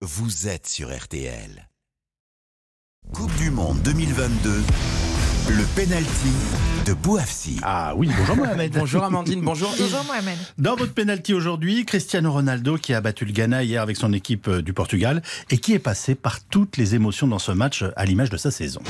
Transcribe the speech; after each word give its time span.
vous 0.00 0.46
êtes 0.46 0.68
sur 0.68 0.96
RTL. 0.96 1.68
Coupe 3.12 3.34
du 3.36 3.50
Monde 3.50 3.80
2022, 3.82 4.62
le 5.48 5.64
penalty 5.74 6.30
de 6.86 6.92
Bouafsi. 6.92 7.58
Ah 7.62 7.94
oui, 7.96 8.08
bonjour 8.16 8.36
Mohamed. 8.36 8.72
Bonjour 8.78 9.02
Amandine, 9.02 9.40
bonjour. 9.40 9.74
Bonjour 9.76 10.04
Mohamed. 10.04 10.38
Dans 10.56 10.76
votre 10.76 10.94
penalty 10.94 11.34
aujourd'hui, 11.34 11.84
Cristiano 11.84 12.30
Ronaldo 12.30 12.76
qui 12.76 12.94
a 12.94 13.00
battu 13.00 13.24
le 13.24 13.32
Ghana 13.32 13.64
hier 13.64 13.82
avec 13.82 13.96
son 13.96 14.12
équipe 14.12 14.46
euh, 14.46 14.62
du 14.62 14.72
Portugal 14.72 15.20
et 15.50 15.58
qui 15.58 15.72
est 15.72 15.80
passé 15.80 16.14
par 16.14 16.44
toutes 16.44 16.76
les 16.76 16.94
émotions 16.94 17.26
dans 17.26 17.40
ce 17.40 17.50
match 17.50 17.84
à 17.96 18.04
l'image 18.04 18.30
de 18.30 18.36
sa 18.36 18.52
saison. 18.52 18.80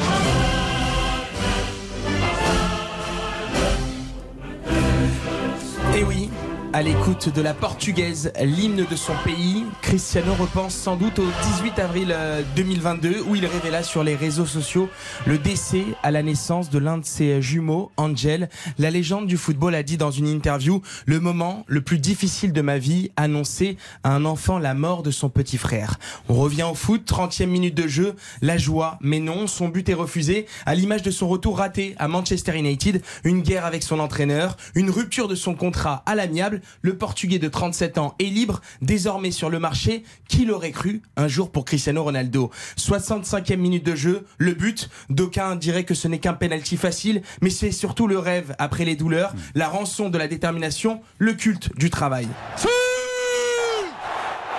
À 6.78 6.82
l'écoute 6.82 7.34
de 7.34 7.42
la 7.42 7.54
portugaise, 7.54 8.32
l'hymne 8.40 8.86
de 8.88 8.94
son 8.94 9.14
pays, 9.24 9.64
Cristiano 9.82 10.32
repense 10.34 10.76
sans 10.76 10.94
doute 10.94 11.18
au 11.18 11.26
18 11.56 11.76
avril 11.80 12.12
euh, 12.12 12.42
2022 12.54 13.22
où 13.26 13.34
il 13.34 13.44
révéla 13.46 13.82
sur 13.82 14.04
les 14.04 14.14
réseaux 14.14 14.46
sociaux 14.46 14.88
le 15.26 15.38
décès 15.38 15.84
à 16.04 16.12
la 16.12 16.22
naissance 16.22 16.70
de 16.70 16.78
l'un 16.78 16.98
de 16.98 17.04
ses 17.04 17.42
jumeaux, 17.42 17.90
Angel. 17.96 18.48
La 18.78 18.92
légende 18.92 19.26
du 19.26 19.36
football 19.36 19.74
a 19.74 19.82
dit 19.82 19.96
dans 19.96 20.12
une 20.12 20.28
interview 20.28 20.80
le 21.04 21.18
moment 21.18 21.64
le 21.66 21.80
plus 21.80 21.98
difficile 21.98 22.52
de 22.52 22.60
ma 22.60 22.78
vie, 22.78 23.10
annoncer 23.16 23.76
à 24.04 24.14
un 24.14 24.24
enfant 24.24 24.60
la 24.60 24.74
mort 24.74 25.02
de 25.02 25.10
son 25.10 25.30
petit 25.30 25.58
frère. 25.58 25.98
On 26.28 26.34
revient 26.34 26.62
au 26.70 26.74
foot, 26.74 27.02
30e 27.04 27.46
minute 27.46 27.74
de 27.74 27.88
jeu, 27.88 28.14
la 28.40 28.56
joie, 28.56 29.00
mais 29.00 29.18
non, 29.18 29.48
son 29.48 29.66
but 29.66 29.88
est 29.88 29.94
refusé 29.94 30.46
à 30.64 30.76
l'image 30.76 31.02
de 31.02 31.10
son 31.10 31.26
retour 31.26 31.58
raté 31.58 31.96
à 31.98 32.06
Manchester 32.06 32.56
United, 32.56 33.02
une 33.24 33.42
guerre 33.42 33.66
avec 33.66 33.82
son 33.82 33.98
entraîneur, 33.98 34.56
une 34.76 34.90
rupture 34.90 35.26
de 35.26 35.34
son 35.34 35.56
contrat 35.56 36.04
à 36.06 36.14
l'amiable 36.14 36.60
le 36.82 36.96
Portugais 36.96 37.38
de 37.38 37.48
37 37.48 37.98
ans 37.98 38.14
est 38.18 38.24
libre, 38.24 38.60
désormais 38.82 39.30
sur 39.30 39.50
le 39.50 39.58
marché. 39.58 40.04
Qui 40.28 40.44
l'aurait 40.44 40.70
cru 40.70 41.02
un 41.16 41.28
jour 41.28 41.50
pour 41.50 41.64
Cristiano 41.64 42.02
Ronaldo? 42.02 42.50
65e 42.76 43.56
minute 43.56 43.84
de 43.84 43.94
jeu, 43.94 44.26
le 44.38 44.52
but. 44.52 44.90
D'aucuns 45.10 45.56
diraient 45.56 45.84
que 45.84 45.94
ce 45.94 46.08
n'est 46.08 46.18
qu'un 46.18 46.34
penalty 46.34 46.76
facile, 46.76 47.22
mais 47.42 47.50
c'est 47.50 47.72
surtout 47.72 48.06
le 48.06 48.18
rêve 48.18 48.54
après 48.58 48.84
les 48.84 48.96
douleurs, 48.96 49.34
la 49.54 49.68
rançon 49.68 50.08
de 50.08 50.18
la 50.18 50.28
détermination, 50.28 51.00
le 51.18 51.34
culte 51.34 51.76
du 51.76 51.90
travail. 51.90 52.28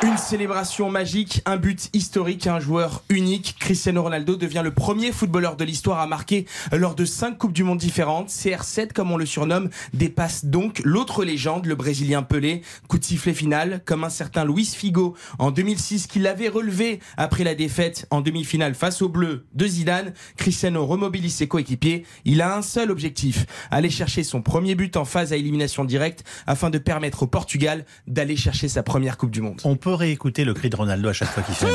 Une 0.02 0.17
célébration 0.17 0.89
magique, 0.89 1.42
un 1.45 1.58
but 1.58 1.89
historique, 1.92 2.47
un 2.47 2.61
joueur 2.61 3.03
unique. 3.09 3.58
Cristiano 3.59 4.02
Ronaldo 4.02 4.38
devient 4.38 4.61
le 4.64 4.73
premier 4.73 5.11
footballeur 5.11 5.58
de 5.58 5.66
l'histoire 5.66 6.00
à 6.00 6.08
marquer 6.08 6.45
lors 6.72 6.95
de 6.95 7.03
cinq 7.03 7.38
Coupes 7.38 7.52
du 7.52 7.66
Monde 7.66 7.80
différentes. 7.80 8.30
CR7, 8.30 8.94
comme 8.94 9.11
on 9.11 9.17
le 9.17 9.25
surnomme, 9.25 9.70
dépasse 9.94 10.45
donc 10.45 10.80
l'autre 10.86 11.25
légende, 11.25 11.66
le 11.66 11.75
Brésilien 11.75 12.23
Pelé. 12.23 12.61
Coup 12.88 12.97
de 12.97 13.03
sifflet 13.03 13.33
final, 13.33 13.81
comme 13.83 14.05
un 14.05 14.09
certain 14.09 14.45
Luis 14.45 14.72
Figo 14.73 15.17
en 15.38 15.52
2006 15.52 16.08
qui 16.08 16.20
l'avait 16.20 16.47
relevé 16.47 17.02
après 17.17 17.44
la 17.44 17.53
défaite 17.53 18.08
en 18.09 18.22
demi-finale 18.22 18.75
face 18.75 19.02
aux 19.02 19.09
Bleus 19.09 19.47
de 19.53 19.67
Zidane. 19.67 20.14
Cristiano 20.38 20.86
remobilise 20.86 21.36
ses 21.36 21.50
coéquipiers. 21.50 22.05
Il 22.23 22.42
a 22.42 22.55
un 22.55 22.61
seul 22.61 22.89
objectif, 22.89 23.45
aller 23.70 23.89
chercher 23.89 24.23
son 24.23 24.42
premier 24.42 24.75
but 24.75 24.95
en 24.95 25.03
phase 25.03 25.33
à 25.33 25.36
élimination 25.36 25.83
directe 25.83 26.23
afin 26.47 26.70
de 26.70 26.77
permettre 26.77 27.23
au 27.23 27.27
Portugal 27.27 27.83
d'aller 28.08 28.38
chercher 28.38 28.70
sa 28.70 28.81
première 28.81 29.17
Coupe 29.17 29.31
du 29.31 29.42
Monde. 29.42 29.59
On 29.66 29.75
peut 29.89 29.95
réécouter 29.95 30.45
le 30.45 30.53
cri 30.53 30.69
de 30.69 30.75
Ronaldo 30.75 31.09
à 31.09 31.13
chaque 31.13 31.29
fois 31.29 31.41
qu'il 31.41 31.55
fait. 31.55 31.65